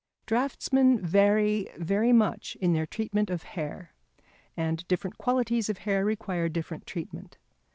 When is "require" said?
6.03-6.49